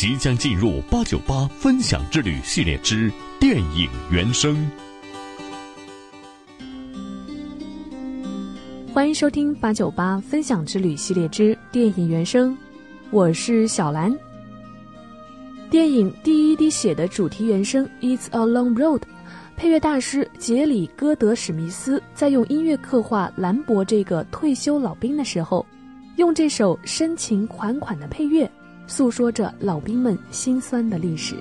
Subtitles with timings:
[0.00, 4.56] 即将进入八九八分享之旅系列之电影原声。
[8.94, 12.56] 欢迎收听八九八分享之旅系列之电影原声，
[13.10, 14.10] 我是小兰。
[15.68, 19.00] 电影《第一滴血》的主题原声《It's a Long Road》，
[19.54, 25.66] 配乐大师杰里·戈德史密斯在用音乐刻画兰博这个退休老兵的时候，
[26.16, 28.50] 用这首深情款款的配乐。
[28.90, 31.36] 诉说着老兵们心酸的历史。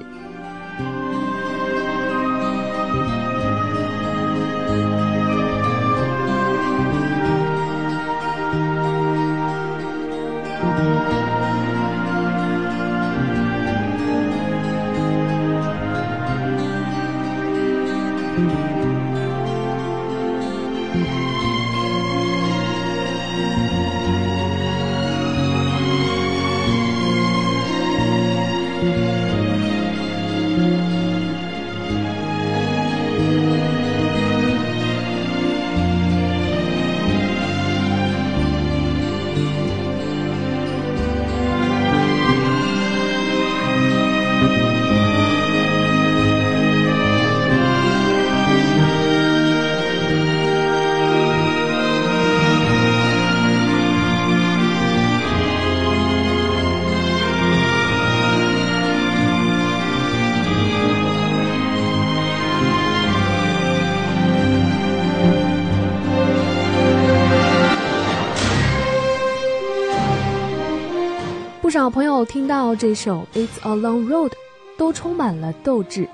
[71.70, 74.30] 不少朋友听到这首《It's a Long Road》，
[74.76, 76.10] 都充满了斗志。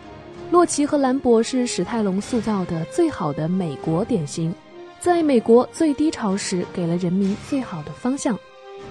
[0.52, 4.54] 洛奇和兰博是史泰龙塑造的最好的美国典型，
[5.00, 8.38] 在美国最低潮时给了人民最好的方向，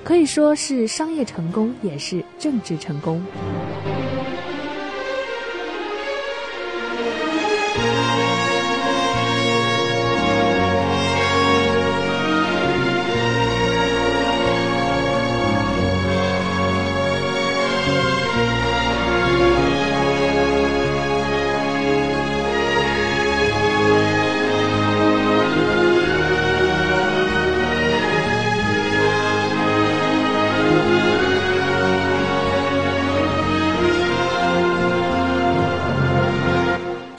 [0.03, 3.23] 可以说是商业成功，也是政治成功。